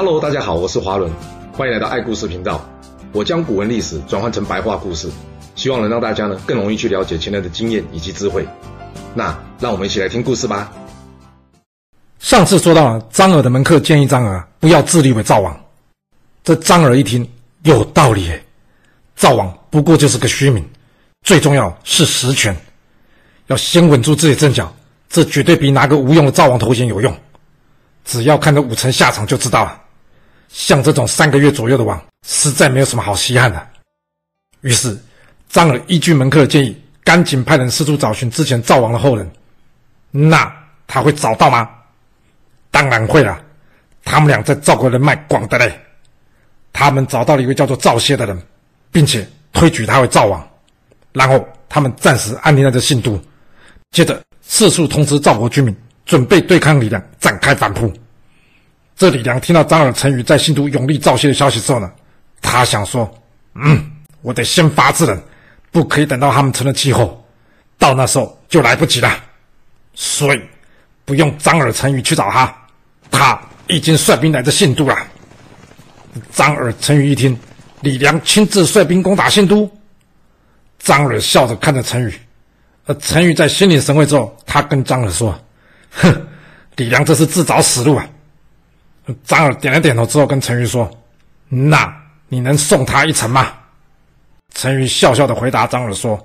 [0.00, 1.10] Hello，大家好，我是华伦，
[1.52, 2.64] 欢迎来到爱故事频道。
[3.12, 5.10] 我将古文历史转换成白话故事，
[5.56, 8.46] 希望能让大家呢更容易去了解前人的经验以及智慧。
[9.12, 10.72] 那让我们一起来听故事吧。
[12.20, 15.60] 上次说到张耳的门客建议张耳不要自立为赵王，
[16.44, 17.28] 这张耳一听
[17.64, 18.40] 有道理诶，
[19.16, 20.64] 赵王不过就是个虚名，
[21.24, 22.56] 最重要是实权，
[23.48, 24.72] 要先稳住自己阵脚，
[25.08, 27.12] 这绝对比拿个无用的赵王头衔有用。
[28.04, 29.76] 只要看着武臣下场就知道了。
[30.48, 33.68] 像这种三个月左右的王，实在没有什么好稀罕的。
[34.62, 34.98] 于是
[35.48, 39.30] 张耳依据门客的建议，赶紧派人四处找寻之前赵王的后人。
[40.10, 40.52] 那
[40.86, 41.68] 他会找到吗？
[42.70, 43.40] 当然会了。
[44.04, 45.80] 他们俩在赵国人脉广的嘞。
[46.72, 48.42] 他们找到了一位叫做赵歇的人，
[48.90, 50.48] 并且推举他为赵王。
[51.12, 53.20] 然后他们暂时安定在这信都，
[53.90, 55.76] 接着四处通知赵国居民。
[56.06, 57.92] 准备对抗李良，展开反扑。
[58.98, 61.88] 这李良听到张耳、陈宇在新都拥立赵歇的消息之后呢，
[62.42, 63.08] 他想说
[63.54, 63.92] ：“嗯，
[64.22, 65.22] 我得先发制人，
[65.70, 67.24] 不可以等到他们成了气候，
[67.78, 69.08] 到那时候就来不及了。
[69.94, 70.42] 所以
[71.04, 72.52] 不用张耳、陈驭去找他，
[73.08, 74.96] 他已经率兵来这信都了。”
[76.32, 77.38] 张耳、陈驭一听，
[77.82, 79.70] 李良亲自率兵攻打信都，
[80.80, 82.12] 张耳笑着看着陈驭，
[82.86, 85.40] 而陈宇在心领神会之后，他跟张耳说。
[85.92, 86.26] 哼，
[86.74, 88.04] 李良这是自找死路啊！
[89.24, 90.90] 张耳点了点头之后，跟陈驭说
[91.48, 91.92] ：“那
[92.28, 93.52] 你能送他一程吗？”
[94.54, 96.18] 陈驭笑笑的回答张耳说：“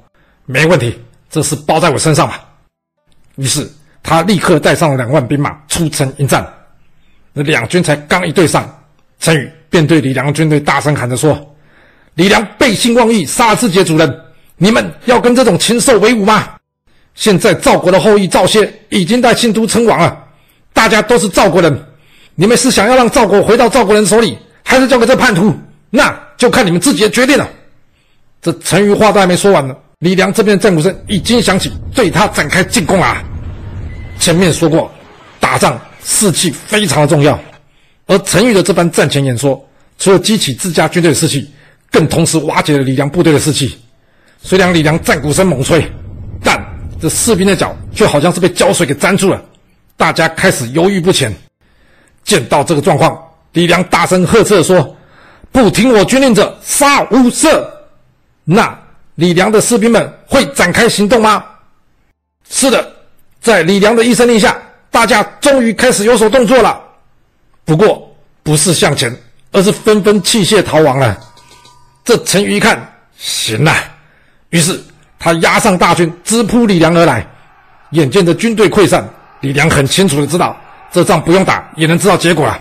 [0.46, 0.98] 没问题，
[1.30, 2.44] 这事包在我身上吧。”
[3.36, 3.70] 于是
[4.02, 6.46] 他立刻带上了两万兵马出城迎战。
[7.34, 8.70] 那两军才刚一对上，
[9.20, 11.56] 陈驭便对李良军队大声喊着说
[12.16, 14.22] ：“李良背信忘义，杀自己的主人，
[14.58, 16.50] 你们要跟这种禽兽为伍吗？”
[17.16, 20.26] 现在赵国的后裔赵歇已经在信都称王了，
[20.74, 21.86] 大家都是赵国人，
[22.36, 25.54] 你们是想要让赵国回到赵国人手里，还是交给这叛徒？
[25.90, 27.48] 那就看你们自己的决定了。
[28.42, 33.24] 这陈驭话都还没说完呢，李良这边的战鼓声已经响起，对他展开进攻啊！
[34.20, 34.92] 前面说过，
[35.40, 37.40] 打仗士气非常的重要，
[38.08, 39.64] 而陈驭的这番战前演说，
[40.00, 41.48] 除了激起自家军队的士气，
[41.92, 43.78] 更同时瓦解了李良部队的士气。
[44.42, 45.86] 虽然李良战鼓声猛吹，
[46.44, 46.60] 但
[47.00, 49.42] 这士兵的脚却好像是被胶水给粘住了，
[49.96, 51.32] 大家开始犹豫不前。
[52.24, 54.96] 见到这个状况，李良大声呵斥说
[55.52, 57.64] ：“不听我军令者，杀无赦！”
[58.46, 58.78] 那
[59.16, 61.44] 李良的士兵们会展开行动吗？
[62.50, 62.92] 是的，
[63.42, 64.58] 在李良的一声令下，
[64.90, 66.82] 大家终于开始有所动作了。
[67.66, 69.16] 不过不是向前，
[69.52, 71.18] 而是纷纷弃械逃亡了。
[72.04, 73.74] 这陈驭一看，行了，
[74.50, 74.82] 于是。
[75.20, 77.26] 他押上大军，直扑李良而来。
[77.92, 79.08] 眼见着军队溃散，
[79.40, 80.54] 李良很清楚的知道，
[80.94, 82.58] 这仗不用打也能知道结果了，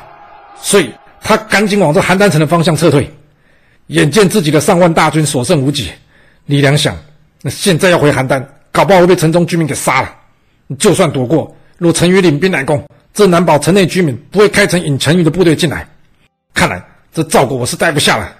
[0.58, 3.08] 所以他赶紧往这邯郸城的方向撤退。
[3.88, 5.90] 眼见自己的上万大军所剩无几，
[6.46, 6.96] 李良想：
[7.42, 10.10] 那现在要回邯郸，搞不好会被城中居民给杀了。
[10.78, 12.82] 就算躲过，若陈驭领兵来攻，
[13.12, 15.86] 这难保城内居民不会开城引陈驭的部队进来。
[16.54, 16.82] 看来
[17.12, 18.32] 这赵国我是待不下了。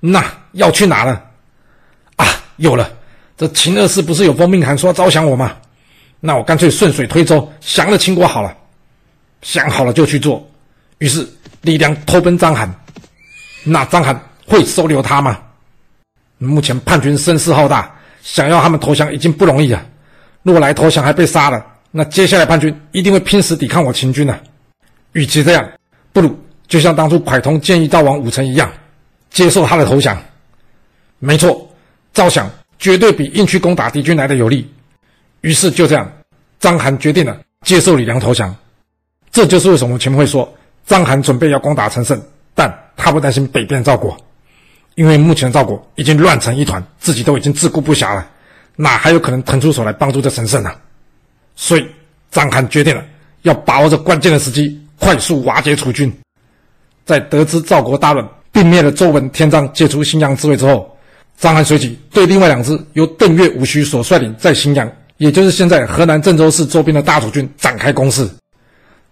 [0.00, 1.20] 那要去哪呢？
[2.16, 2.26] 啊，
[2.56, 2.90] 有了。
[3.36, 5.54] 这秦二世不是有封命函说要招降我吗？
[6.18, 8.52] 那我干脆顺水推舟，降了秦国好了。
[9.42, 10.46] 想好了就去做。
[10.98, 11.26] 于是
[11.62, 12.68] 李良投奔章邯。
[13.64, 14.16] 那章邯
[14.46, 15.38] 会收留他吗？
[16.38, 19.84] 目前叛军声势浩大，想要他们投降已经不容易了。
[20.42, 24.40] 若来投降还被杀了，那接下来叛军一定会拼死抵抗我秦军的。
[25.12, 25.68] 与其这样，
[26.12, 28.70] 不如就像当初蒯通建议赵王武臣一样，
[29.30, 30.16] 接受他的投降。
[31.18, 31.68] 没错，
[32.12, 32.48] 招降。
[32.78, 34.72] 绝对比硬去攻打敌军来的有利，
[35.40, 36.08] 于是就这样，
[36.60, 38.54] 章邯决定了接受李良投降。
[39.30, 40.52] 这就是为什么我前面会说
[40.86, 42.20] 章邯准备要攻打陈胜，
[42.54, 44.16] 但他不担心北边赵国，
[44.94, 48.26] 因为目前赵国已经乱成一团，自己都已经自顾不暇了，
[48.76, 50.70] 哪还有可能腾出手来帮助这陈胜呢？
[51.56, 51.86] 所以
[52.30, 53.04] 章邯决定了
[53.42, 56.12] 要把握这关键的时机，快速瓦解楚军。
[57.04, 60.94] 在得知赵国大乱，并灭了周文、田章，解除荥阳之围之后。
[61.38, 68.28] 章邯随即对另外两支由邓岳、武徐所率领在荥阳，也就是现在河南郑州市周边的大楚军展开攻势。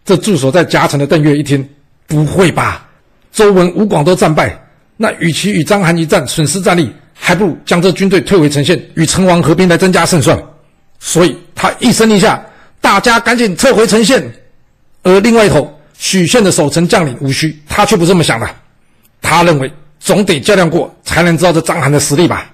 [0.06, 1.68] 这驻守在夹城的邓岳一听，
[2.06, 2.88] 不会吧？
[3.32, 4.58] 周文、吴广都战败，
[4.96, 10.40] 那与其与章邯一战损失战力，还不如将这军队退回城县，与陈王合兵来增加胜算。
[10.98, 12.42] 所以他一声令下，
[12.80, 14.24] 大家赶紧撤回城县。
[15.02, 18.48] 而另外一头，许县的守城将领伍许，他却不这么想的，
[19.20, 19.70] 他认为。
[19.98, 22.48] 总得较量过，才能知道这章邯的实力吧。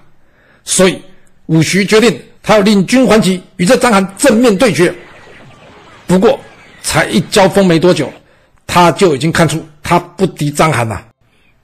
[0.63, 0.99] 所以
[1.47, 4.91] 伍许决定，他要领军还击，与这章邯正面对决。
[6.07, 6.39] 不过，
[6.83, 8.11] 才一交锋没多久，
[8.67, 11.03] 他就已经看出他不敌章邯了，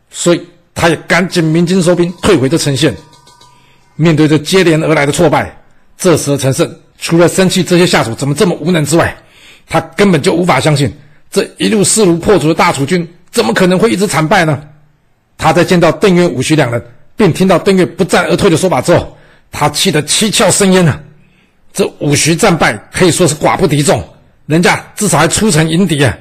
[0.10, 0.42] 所以
[0.74, 2.95] 他也赶紧鸣金收兵，退回这陈县。
[3.95, 5.56] 面对着接连而来的挫败，
[5.98, 9.16] 这时的陈胜除了生气这些下属怎么这么无能之外，
[9.68, 10.92] 他根本就无法相信
[11.30, 14.60] 这一路势如破竹的大楚军怎么可能会一直惨败呢？
[15.38, 16.81] 他在见到邓岳、武徐两人，
[17.16, 19.18] 并听到邓岳不战而退的说法之后，
[19.51, 21.00] 他气得七窍生烟啊！
[21.71, 24.04] 这武徐战败可以说是寡不敌众，
[24.50, 26.18] 人家至少还出城迎敌啊！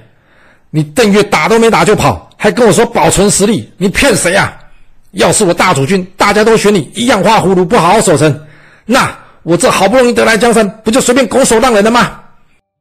[0.68, 4.54] 你邓岳打都没打就跑，还跟我说保存实力，你骗谁啊？
[5.12, 8.46] 要是我大楚军大家都学你一样画葫芦，不好好守城，
[8.84, 9.10] 那
[9.44, 12.20] 我这好不容易得来江山，不就随便拱手让人了吗？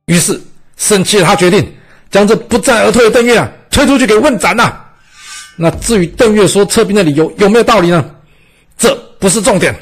[0.08, 0.38] 于是
[0.76, 1.66] 生气的他决定
[2.12, 4.78] 将这不战而退的邓岳啊推出去给问斩呐、
[5.56, 8.04] 那至于邓岳说撤兵的理由有没有道理呢？
[8.78, 9.74] 这不是重点，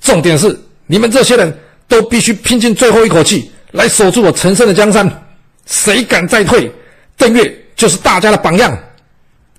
[0.00, 0.56] 重点是
[0.86, 1.52] 你们这些人
[1.88, 5.10] 都必须拼尽最后一口气来守住我陈胜的江山，
[5.66, 6.70] 谁敢再退？
[7.16, 8.78] 邓越就是大家的榜样。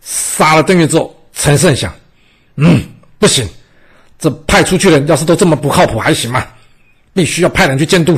[0.02, 1.94] 杀了邓越之后，陈胜想：
[2.56, 2.82] 嗯，
[3.20, 3.48] 不行，
[4.20, 6.46] 这派出去的人要是都这么不靠谱，还行吗？
[7.14, 8.18] 必须要派人去监督。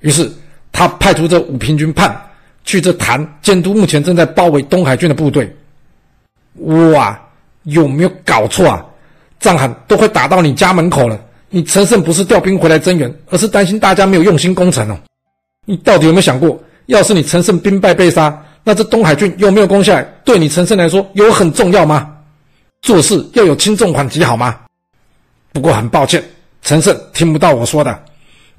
[0.00, 0.30] 于是
[0.70, 2.20] 他派出这五平军判
[2.64, 5.54] 去这谭监督目前正在包围东海郡的部队。
[6.54, 7.20] 哇，
[7.64, 8.84] 有没有搞错啊？
[9.38, 11.20] 章邯都快打到你家门口了，
[11.50, 14.96] 你陈胜不是调兵回来增援，而是担心大家没有用心攻城哦。
[15.64, 18.36] 你到底有没有想过，要是你陈胜兵败被杀？
[18.64, 22.16] 那这东海郡有没有攻下来，对你陈胜来说有很重要吗？
[22.80, 24.58] 做事要有轻重缓急，好吗？
[25.52, 26.22] 不过很抱歉，
[26.62, 27.96] 陈胜听不到我说的。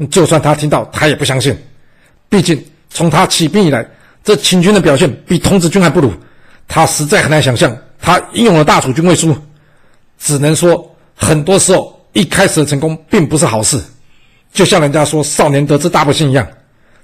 [0.10, 1.58] 就算他听到，他也不相信。
[2.30, 3.86] 毕竟从他起兵以来，
[4.24, 6.12] 这秦军的表现比童子军还不如。
[6.70, 9.36] 他实在很难想象，他英勇的大楚军会输。
[10.20, 13.78] 只能说，很多时候一开始的成功并不是好事。
[14.54, 16.48] 就像人家说“少年得志大不幸”一样，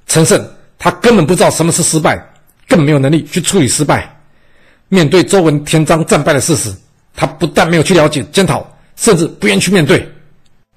[0.09, 0.45] 陈胜
[0.77, 2.21] 他根本不知道什么是失败。
[2.67, 4.07] 更没有能力去处理失败。
[4.89, 6.71] 面对周文、田章战败的事实，
[7.15, 8.63] 他不但没有去了解、检讨，
[8.95, 10.07] 甚至不愿去面对。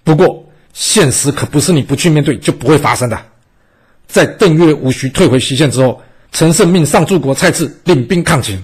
[0.02, 0.42] 不过，
[0.72, 3.22] 现实可不是你不去面对就不会发生的。
[4.06, 6.00] 在邓岳、伍许退回西县之后，
[6.32, 8.58] 陈胜命上柱国蔡志领兵抗秦。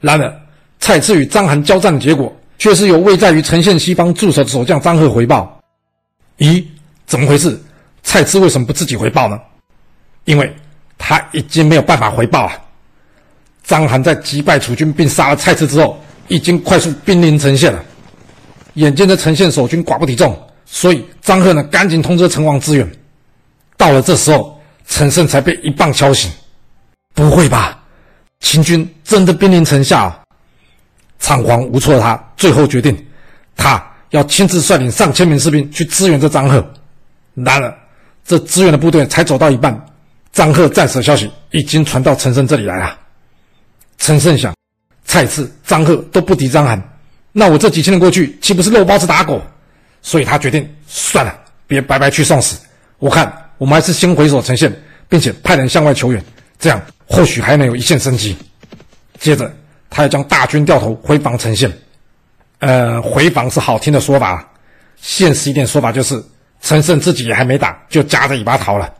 [0.00, 0.40] 然而，
[0.80, 5.60] 蔡志与章邯交战的结果，却是由位在于陈县西方驻守的守将张贺回报。
[6.38, 6.64] 咦，
[7.06, 7.56] 怎么回事？
[8.02, 9.38] 蔡志为什么不自己回报呢？
[10.26, 10.54] 因为。
[10.98, 12.52] 他已经没有办法回报了。
[13.62, 17.84] 章邯在击败楚军并杀了蔡次之后，已经快速兵临陈县了。
[18.74, 20.34] 眼见着陈县守军寡不敌众，
[20.64, 22.90] 所以张贺呢赶紧通知陈王支援。
[23.76, 24.58] 到了这时候，
[24.88, 26.32] 陈胜才被一棒敲醒。
[27.14, 27.78] 不会吧？
[28.40, 30.20] 秦军真的兵临城下啊？
[31.18, 33.06] 仓皇无措的他最后决定，
[33.54, 36.66] 他要亲自率领上千名士兵去支援这张贺。
[37.34, 37.78] 然而，
[38.24, 39.85] 这支援的部队才走到一半。
[40.36, 42.98] 张贺战死的消息已经传到陈胜这里来了。
[43.96, 44.54] 陈胜想，
[45.06, 46.78] 蔡次、张贺都不敌章邯，
[47.32, 49.40] 那我这几千人过去，岂不是肉包子打狗？
[50.02, 51.34] 所以他决定算了，
[51.66, 52.58] 别白白去送死。
[52.98, 54.70] 我看我们还是先回守陈县，
[55.08, 56.22] 并且派人向外求援，
[56.58, 58.36] 这样或许还能有一线生机。
[59.18, 59.50] 接着，
[59.88, 61.72] 他要将大军调头回防陈县。
[62.58, 64.46] 呃，回防是好听的说法，
[65.00, 66.22] 现实一点说法就是，
[66.60, 68.92] 陈胜自己也还没打，就夹着尾巴逃了。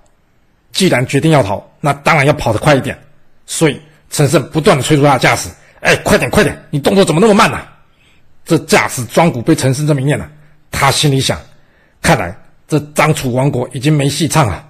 [0.77, 2.95] 既然决定要逃，那当然要跑得快一点。
[3.47, 3.81] 所以
[4.11, 5.49] 陈胜不断的催促他驾驶
[5.81, 6.55] ：“哎，快点，快点！
[6.69, 7.59] 你动作怎么那么慢呢、？”
[8.45, 10.29] 这驾驶庄古被陈胜这么一念了，
[10.71, 11.41] 他心里想：
[12.03, 12.37] 看来
[12.69, 14.69] 这张楚王国已经没戏唱了。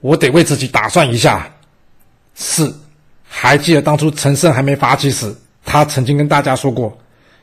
[0.00, 1.46] 我得为自己打算一下。
[2.34, 2.72] 是，
[3.28, 6.96] 还记得当初陈胜还没发迹时，他曾经跟大家说过：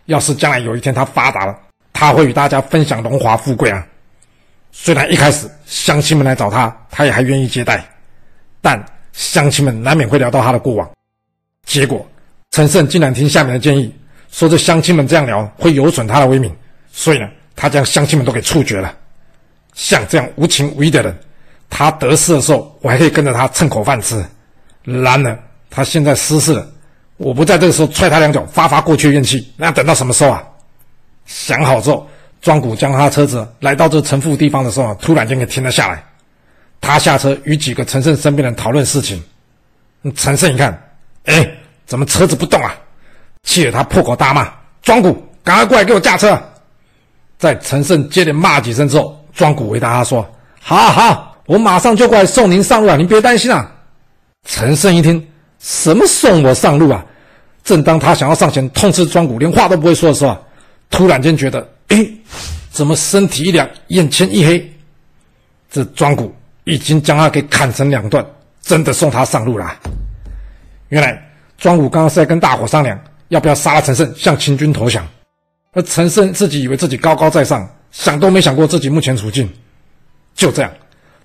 [0.05, 1.55] 要是将来有一天他发达了，
[1.93, 3.85] 他会与大家分享荣华富贵啊。
[4.71, 7.87] 虽然一开始乡亲们来找他，他也还愿意接待。
[8.61, 10.89] 但乡亲们难免会聊到他的过往，
[11.65, 12.05] 结果
[12.51, 13.93] 陈胜竟然听下面的建议，
[14.31, 16.53] 说这乡亲们这样聊会有损他的威名，
[16.91, 18.95] 所以呢，他将乡亲们都给处决了。
[19.73, 21.17] 像这样无情无义的人，
[21.69, 24.17] 他得势的时候，我还可以跟着他蹭口饭吃；
[24.83, 25.39] 然而
[25.69, 26.67] 他现在失势了，
[27.17, 30.43] 我不在这个时候踹他两脚，发发过去怨气，那要等到什么时候啊？
[31.25, 32.07] 想好之后，
[32.41, 36.03] 庄古将他车子来到这陈父地方的时候，突然间给停了下来。
[36.81, 39.21] 他下车与几个陈胜身边人讨论事情。
[40.15, 40.91] 陈胜一看，
[41.25, 41.49] 哎，
[41.85, 42.73] 怎么车子不动啊？
[43.43, 46.41] 气得他破口大骂：“庄古，赶快过来给我驾车！”
[47.37, 50.29] 在陈胜接连骂几声之后，庄古回答他说
[50.61, 53.71] ：“好，好，我马上就过来送您上路啊，您别担心啊。”
[54.45, 55.25] 陈胜一听，
[55.59, 57.05] 什么送我上路啊？
[57.63, 60.37] 正当他想要上前痛斥庄古，连话都不会说的时候，
[60.89, 62.07] 突然间觉得，哎，
[62.71, 64.73] 怎么身体一凉，眼前一黑？
[65.69, 66.33] 这庄古。
[66.63, 68.25] 已经将他给砍成两段，
[68.61, 69.75] 真的送他上路了。
[70.89, 71.21] 原来
[71.57, 75.07] 庄武刚刚是在跟大伙商量要不要杀了陈胜，向秦军投降。
[75.73, 79.47] 而陈胜自己以为自己高高在上，想都没想过自己目前处境。
[80.33, 80.71] 就这样，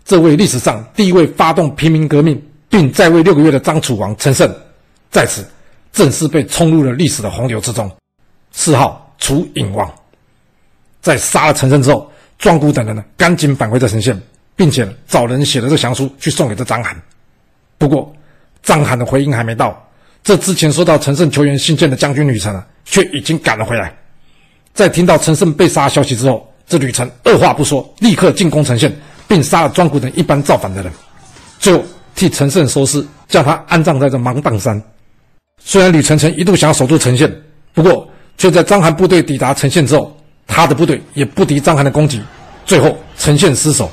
[0.05, 4.55] 这位历史上第一位发动平民革命并在位六个月的张楚王陈胜，
[5.11, 5.47] 在此
[5.93, 7.91] 正式被冲入了历史的洪流之中，
[8.53, 9.91] 谥号楚隐王。
[11.01, 14.21] 在杀了陈胜之后，庄古等人呢，赶紧返回这城县，
[14.57, 16.95] 并且找人写了这降书去送给这章邯。
[17.79, 18.15] 不过，
[18.63, 19.77] 章邯的回应还没到，
[20.23, 23.95] 这之前收到陈胜求援信件的将军吕程啊，却已经赶了回来。
[24.73, 28.95] 在听到陈胜被杀消息之后，这吕程二话不说，立刻进攻陈县，
[29.29, 30.93] 并杀了庄古等一般造反的人，
[31.59, 31.85] 最后
[32.15, 34.81] 替陈胜收尸，将他安葬在这芒砀山。
[35.59, 37.31] 虽然吕诚曾一度想守住陈县，
[37.73, 38.09] 不过
[38.39, 42.23] 却在章邯部队抵达陈县之后，他的部队也不敌章邯的攻击，
[42.65, 43.91] 最后陈县失守。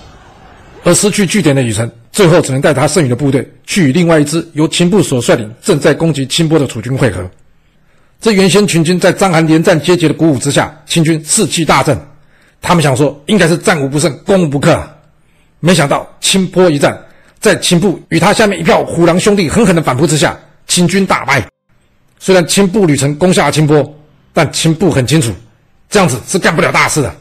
[0.84, 7.30] 而失去据点的吕诚，最后只能带他剩余的部队去与另外一支由秦部所率领、正在攻击清波的楚军会合。
[8.20, 12.00] 这原先秦军在章邯连战皆捷的鼓舞之下，秦军士气大振。
[12.62, 14.88] 他们想说，应该是战无不胜，攻无不克。
[15.60, 17.00] 没想到清波一战，
[17.40, 21.48] 在秦部与他下面一票虎狼兄弟狠狠的反扑之下，秦军大败。
[22.20, 23.98] 虽然秦部吕诚攻下了清波，
[24.34, 25.32] 但秦部很清楚，
[25.90, 27.16] 这样子是干不了大事的。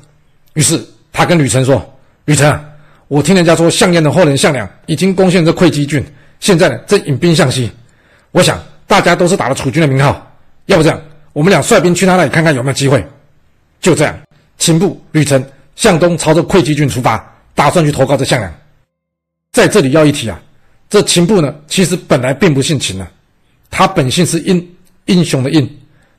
[0.53, 2.65] 于是他跟吕诚说：“吕诚，
[3.11, 6.01] 我听人家说，项燕的后人项梁已经攻陷这会稽郡，
[6.39, 7.69] 现在呢正引兵向西。
[8.31, 10.25] 我想大家都是打了楚军的名号。”
[10.67, 11.03] 要不这样，
[11.33, 13.05] 我们俩率兵去他那里看看有没有机会。
[13.81, 14.17] 就这样，
[14.59, 17.21] 秦部吕诚向东朝着会稽郡出发，
[17.53, 18.55] 打算去投靠这项梁。
[19.51, 20.41] 在这里要一提啊，
[20.89, 23.11] 这秦部呢，其实本来并不姓秦啊，
[23.71, 24.77] 他本姓是殷，
[25.07, 25.69] 英雄的殷，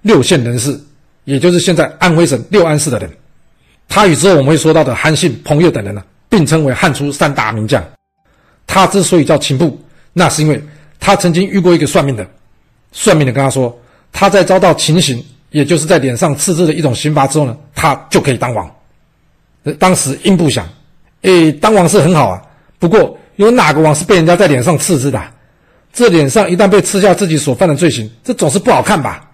[0.02, 0.78] 六县人士，
[1.24, 3.10] 也就是现在安徽省六安市的人。
[3.88, 7.84] 他与之后我们会说到的韩信、彭越等人呢，并称为汉初三大名将。
[8.66, 9.80] 他之所以叫秦部，
[10.14, 10.64] 那是因为
[11.00, 12.26] 他曾经遇过一个算命的，
[12.92, 13.78] 算命的跟他说。
[14.14, 18.70] 他在遭到秦刑，也就是在脸上刺字的一种刑罚之后呢，他就可以当王。
[19.80, 20.68] 当时英布想，
[21.22, 22.42] 诶，当王是很好啊，
[22.78, 25.22] 不过有哪个王是被人家在脸上刺字的？
[25.94, 29.30] 这脸上一旦被刺下自己所犯的罪行，这总是不好看吧？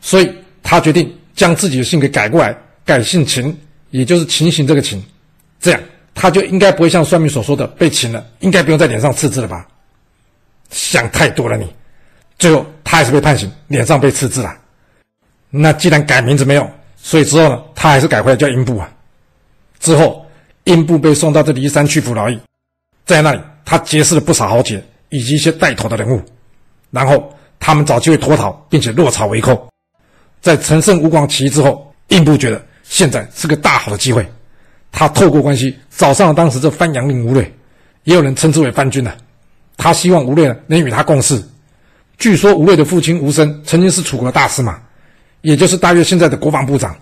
[0.00, 0.30] 所以
[0.62, 3.58] 他决定将自己的姓给改过来，改姓秦，
[3.90, 5.02] 也就是秦刑这个秦，
[5.58, 5.80] 这样
[6.20, 9.66] 他就应该不会像算命所说的被擒了，应该不用在脸上刺字了吧？
[10.70, 11.72] 想太多了你。
[12.38, 14.56] 最后，他还是被判刑，脸上被刺字了。
[15.48, 18.90] 那既然改名字没有，所以之后呢，他还是改回来叫英布啊。
[19.78, 20.26] 之后，
[20.64, 22.38] 英布被送到这骊山去服劳役，
[23.06, 26.20] 在那里，他结识了不少豪杰以及一些带头的人物。
[26.90, 29.68] 然后，他们找机会脱逃，并且落草为寇。
[30.40, 34.26] 在陈胜吴广起义之后，英布觉得现在是个大好的机会，
[34.98, 37.48] 他透过关系找上了当时这番阳令吴芮，
[38.02, 39.12] 也有人称之为番军呢。
[39.76, 41.40] 他希望吴芮呢能与他共事。
[42.18, 44.76] 据说吴芮的父亲吴生曾经是楚国的大司马，
[45.42, 46.96] 也就是大约现在的国防部长。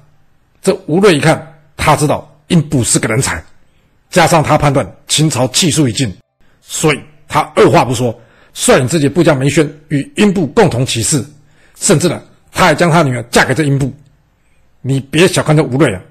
[0.60, 3.42] 这吴芮一看，他知道英布是个人才，
[4.10, 6.14] 加上他判断秦朝气数已尽，
[6.60, 8.14] 所以他二话不说，
[8.52, 11.24] 率领自己部将梅轩与英布共同起事，
[11.80, 12.22] 甚至呢，
[12.52, 13.90] 他还将他女儿嫁给这英布。
[14.82, 16.02] 你别小看这吴芮啊，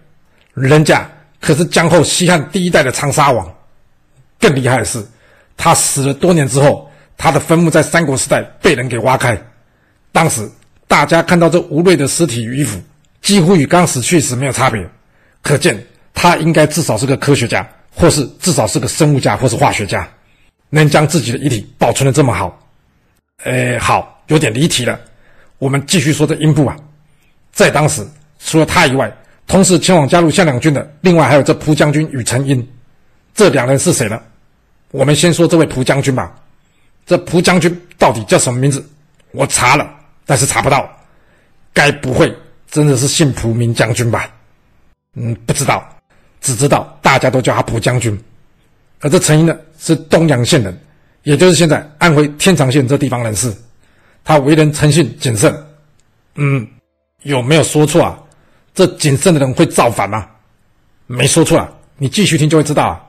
[0.55, 1.07] 人家
[1.45, 3.47] 可是江后西汉第一代的长沙王。
[4.39, 5.05] 更厉害的是，
[5.55, 6.89] 他死了多年之后。
[7.17, 9.41] 他的坟墓在三国时代被人给挖开，
[10.11, 10.45] 当时
[10.85, 12.77] 大家看到这吴芮的尸体与衣服，
[13.21, 14.85] 几乎与刚死去时没有差别，
[15.41, 15.81] 可见
[16.13, 20.05] 他应该至少是个科学家，或是至少是个生物家或是化学家，
[20.69, 22.59] 能将自己的遗体保存得这么好。
[23.45, 24.99] 哎，好，有点离题了，
[25.57, 26.75] 我们继续说这英布啊，
[27.53, 28.05] 在当时
[28.39, 29.09] 除了他以外，
[29.47, 32.67] 同时前往加入项梁军的，另外还有这蒲将军与陈英，
[33.33, 34.19] 这两人是谁呢？
[34.91, 36.33] 我们先说这位蒲将军吧。
[37.05, 38.83] 这蒲将军到底叫什么名字？
[39.31, 39.87] 我查了，
[40.25, 40.89] 但是查不到。
[41.73, 42.33] 该不会
[42.71, 44.29] 真的是姓蒲名将军吧？
[45.13, 45.87] 嗯，不知道，
[46.41, 48.17] 只知道大家都叫他蒲将军。
[49.01, 50.75] 而这陈英呢，是东阳县人，
[51.23, 53.53] 也就是现在安徽天长县这地方人士。
[54.23, 55.53] 他为人诚信谨慎。
[56.35, 56.67] 嗯，
[57.23, 58.19] 有没有说错啊？
[58.75, 60.27] 这谨慎的人会造反吗？
[61.07, 61.67] 没说错啊，
[61.97, 63.01] 你继续听就会知道啊。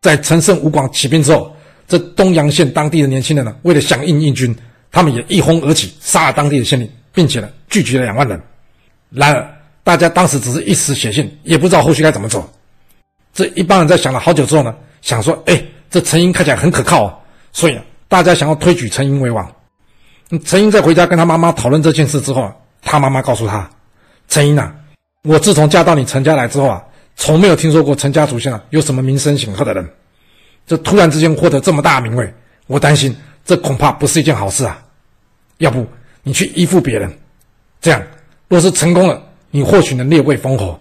[0.00, 1.54] 在陈胜吴广起兵之后。
[1.86, 4.56] 这东阳县当地的年轻人呢，为了响应义军，
[4.90, 8.40] 他们也一哄而起，杀了当地的县令，并且呢，聚集了两万人。
[9.10, 12.50] 然而，大家当时只是一时血性，也不知道后续该怎么走。
[13.34, 17.14] 这一帮人在想了好久之后呢，想说：“哎，这陈英看起来很可靠啊，
[17.52, 19.46] 所以大家想要推举陈英为王。”
[20.42, 23.68] 陈英在回家跟他妈妈讨论这件事之后啊，他妈妈告诉他
[24.26, 24.74] ：“陈英啊，
[25.24, 26.84] 我自从嫁到你陈家来之后啊，
[27.16, 29.88] 从没有听说过陈家祖先啊有什么名声显赫的人。”
[30.66, 32.32] 这突然之间获得这么大名位，
[32.66, 33.14] 我担心
[33.44, 34.82] 这恐怕不是一件好事啊！
[35.58, 35.86] 要不
[36.22, 37.18] 你去依附别人。
[37.82, 38.02] 这样，
[38.48, 40.80] 若是成功了，你或许能列位封侯。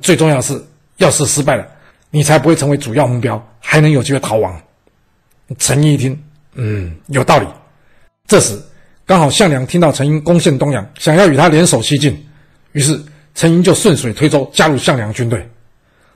[0.00, 0.62] 最重要的是，
[0.96, 1.66] 要是失败了，
[2.10, 4.58] 你才不会成为主要目标，还能有机会逃亡。
[5.58, 6.22] 陈英一听，
[6.54, 7.46] 嗯，有道理。
[8.26, 8.58] 这时，
[9.04, 12.26] 刚好项梁听到陈英攻陷东阳，想要与他联手西进，
[12.72, 12.98] 于是
[13.34, 15.48] 陈英就顺水推舟加入项梁军队。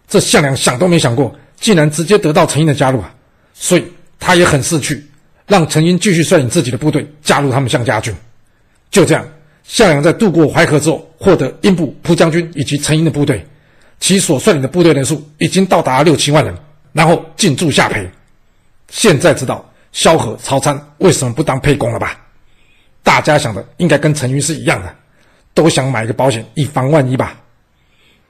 [0.06, 3.14] 这项梁想都没想过，竟然直接得到陈英的加入啊！
[3.54, 3.85] 所以
[4.18, 5.02] 他也很识趣，
[5.47, 8.14] 让陈英继续率领自己的部队加入他们项家军。
[8.90, 9.26] 就这样，
[9.62, 13.44] 项梁在渡过淮河之后，获得英布、蒲将军以及陈英的部队。
[13.99, 16.54] 其所率领的部队人数已经到达六七万人，
[16.92, 18.06] 然后进驻下邳。
[18.90, 22.21] 现在知道萧何、曹参为什么不当沛公了吧？
[23.02, 24.94] 大家想的应该跟陈云是一样的，
[25.54, 27.40] 都想买个保险以防万一吧。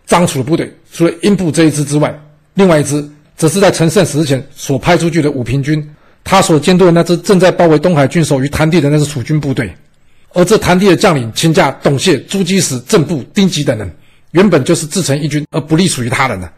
[0.06, 2.14] 张楚的部队除了英布这一支之外，
[2.54, 3.04] 另外一支
[3.36, 5.84] 则是在陈胜死之前所派出去的武平军，
[6.22, 9.74] 他所监督的那支正在包围东海郡守于潭地的那支楚军部队。
[10.34, 13.90] 而这谭地的将领亲驾董谢、诸稽时、郑布、丁吉等人。
[14.32, 16.52] 原本就是自成一军，而不隶属于他人的。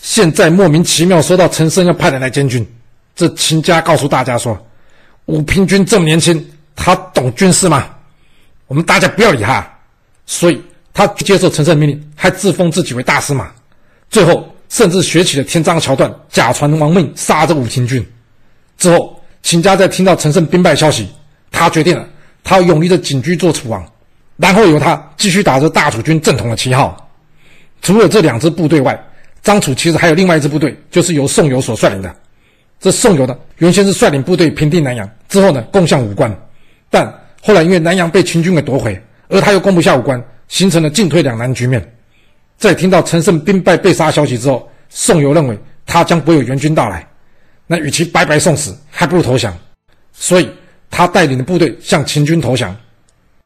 [0.00, 2.66] 现在莫名其妙收到陈胜要派人来监军，
[3.14, 4.58] 这秦家告诉大家说
[5.26, 6.42] ：“武平君这么年轻，
[6.74, 7.90] 他懂军事吗？
[8.66, 9.69] 我们大家不要理他。”
[10.30, 10.62] 所以
[10.94, 13.50] 他接受陈胜命令，还自封自己为大司马。
[14.08, 18.06] 最后甚至学起了天章桥段，假传亡命杀这武平君。
[18.78, 21.08] 之后秦家在听到陈胜兵败消息，
[21.50, 22.08] 他决定了，
[22.44, 23.84] 他要永立的锦居做楚王，
[24.36, 27.10] 然后由他继续打着大楚军正统的旗号。
[27.82, 28.96] 除了这两支部队外，
[29.42, 32.14] 张楚其实还有另外一支部队，就是由宋友所率领的。
[32.78, 36.32] 这宋友呢，原先是率领部队平定南阳，之后呢攻向武关，
[36.88, 41.96] 但后来因为南阳被秦军给夺回，而他又攻不下武关，形成了进退两难局面。
[42.58, 47.08] 在听到陈胜兵败被杀消息之后，宋由认为他将不会有援军到来，
[47.66, 49.56] 那与其白白送死，还不如投降。
[50.12, 50.50] 所以
[50.90, 52.76] 他带领的部队向秦军投降。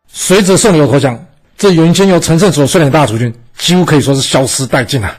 [0.09, 1.23] 随着宋由投降，
[1.57, 3.33] 这原先由陈胜所率领的大楚军。
[3.57, 5.17] 几乎可以说是消失殆尽了。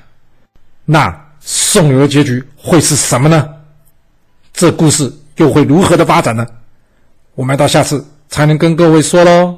[0.84, 3.48] 那宋由的结局会是什么呢？
[4.52, 6.46] 这故事又会如何的发展呢？
[7.34, 9.58] 我们到下次才能跟各位说喽。